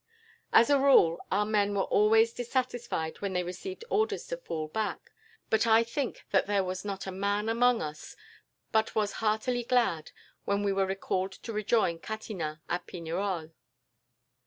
[0.51, 5.11] "As a rule, our men were always dissatisfied when they received orders to fall back,
[5.51, 8.15] but I think that there was not a man among us
[8.71, 10.09] but was heartily glad,
[10.43, 13.51] when we were recalled to rejoin Catinat at Pignerolle."